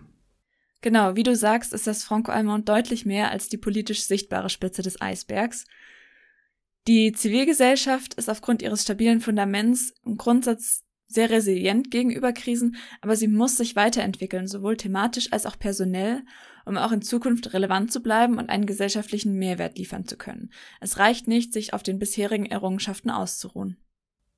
Genau, 0.82 1.16
wie 1.16 1.24
du 1.24 1.36
sagst, 1.36 1.74
ist 1.74 1.88
das 1.88 2.04
Franco-Allemand 2.04 2.70
deutlich 2.70 3.06
mehr 3.06 3.32
als 3.32 3.50
die 3.50 3.58
politisch 3.58 4.04
sichtbare 4.04 4.50
Spitze 4.50 4.82
des 4.82 5.02
Eisbergs. 5.02 5.66
Die 6.88 7.12
Zivilgesellschaft 7.12 8.14
ist 8.14 8.30
aufgrund 8.30 8.62
ihres 8.62 8.84
stabilen 8.84 9.20
Fundaments 9.20 9.94
im 10.06 10.18
Grundsatz 10.18 10.87
sehr 11.08 11.30
resilient 11.30 11.90
gegenüber 11.92 12.34
Krisen, 12.34 12.76
aber 13.02 13.16
sie 13.16 13.28
muss 13.28 13.58
sich 13.58 13.76
weiterentwickeln, 13.76 14.48
sowohl 14.48 14.78
thematisch 14.78 15.32
als 15.32 15.46
auch 15.46 15.58
personell, 15.58 16.24
um 16.66 16.78
auch 16.78 16.92
in 16.92 17.02
Zukunft 17.02 17.54
relevant 17.54 17.92
zu 17.92 18.02
bleiben 18.02 18.38
und 18.38 18.50
einen 18.50 18.66
gesellschaftlichen 18.66 19.34
Mehrwert 19.34 19.78
liefern 19.78 20.06
zu 20.06 20.18
können. 20.18 20.52
Es 20.82 21.00
reicht 21.00 21.28
nicht, 21.28 21.54
sich 21.54 21.74
auf 21.74 21.82
den 21.82 21.98
bisherigen 21.98 22.46
Errungenschaften 22.46 23.10
auszuruhen. 23.10 23.78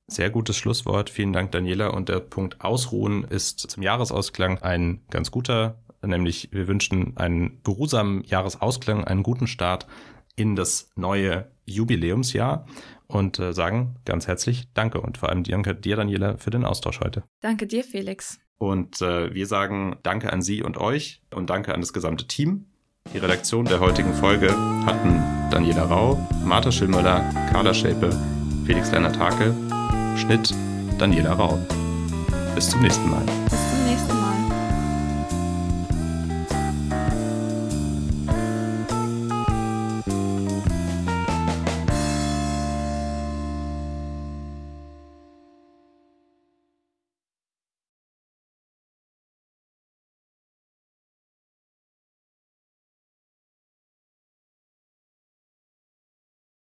Sehr 0.06 0.30
gutes 0.30 0.56
Schlusswort. 0.56 1.10
Vielen 1.10 1.32
Dank, 1.32 1.52
Daniela. 1.52 1.88
Und 1.88 2.08
der 2.08 2.18
Punkt 2.18 2.60
Ausruhen 2.62 3.24
ist 3.24 3.60
zum 3.60 3.82
Jahresausklang 3.82 4.58
ein 4.58 5.02
ganz 5.10 5.30
guter, 5.30 5.84
nämlich 6.02 6.48
wir 6.52 6.66
wünschen 6.66 7.16
einen 7.16 7.62
geruhsamen 7.62 8.24
Jahresausklang, 8.24 9.04
einen 9.04 9.22
guten 9.22 9.46
Start 9.46 9.86
in 10.34 10.56
das 10.56 10.90
neue 10.96 11.50
Jubiläumsjahr 11.64 12.66
und 13.10 13.38
äh, 13.38 13.52
sagen 13.52 13.96
ganz 14.04 14.26
herzlich 14.26 14.68
Danke 14.74 15.00
und 15.00 15.18
vor 15.18 15.28
allem 15.28 15.44
danke 15.44 15.74
dir, 15.74 15.96
Daniela, 15.96 16.36
für 16.36 16.50
den 16.50 16.64
Austausch 16.64 17.00
heute. 17.00 17.24
Danke 17.40 17.66
dir, 17.66 17.84
Felix. 17.84 18.38
Und 18.58 19.00
äh, 19.00 19.34
wir 19.34 19.46
sagen 19.46 19.96
Danke 20.02 20.32
an 20.32 20.42
Sie 20.42 20.62
und 20.62 20.78
euch 20.78 21.22
und 21.34 21.50
Danke 21.50 21.74
an 21.74 21.80
das 21.80 21.92
gesamte 21.92 22.26
Team. 22.26 22.66
Die 23.12 23.18
Redaktion 23.18 23.64
der 23.64 23.80
heutigen 23.80 24.14
Folge 24.14 24.50
hatten 24.84 25.22
Daniela 25.50 25.84
Rau, 25.84 26.28
Martha 26.44 26.70
Schillmüller, 26.70 27.20
Carla 27.50 27.74
Schäpe, 27.74 28.10
Felix 28.66 28.92
Lennart 28.92 29.18
Hake, 29.18 29.54
Schnitt 30.16 30.54
Daniela 30.98 31.32
Rau. 31.32 31.58
Bis 32.54 32.68
zum 32.68 32.82
nächsten 32.82 33.08
Mal. 33.10 33.24